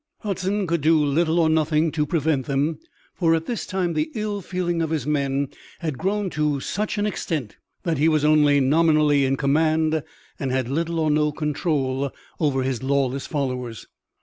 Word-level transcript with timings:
Hudson 0.21 0.65
could 0.65 0.81
do 0.81 0.97
little 0.97 1.39
or 1.39 1.47
nothing 1.47 1.91
to 1.91 2.07
prevent 2.07 2.47
them, 2.47 2.79
for 3.13 3.35
at 3.35 3.45
this 3.45 3.67
time 3.67 3.93
the 3.93 4.09
ill 4.15 4.41
feeling 4.41 4.81
of 4.81 4.89
his 4.89 5.05
men 5.05 5.49
had 5.77 5.99
grown 5.99 6.31
to 6.31 6.59
such 6.59 6.97
an 6.97 7.05
extent 7.05 7.57
that 7.83 7.99
he 7.99 8.09
was 8.09 8.25
only 8.25 8.59
nominally 8.59 9.25
in 9.25 9.37
command 9.37 10.01
and 10.39 10.51
had 10.51 10.67
little 10.69 10.99
or 10.99 11.11
no 11.11 11.31
control 11.31 12.09
over 12.39 12.63
his 12.63 12.81
lawless 12.81 13.27
followers. 13.27 13.85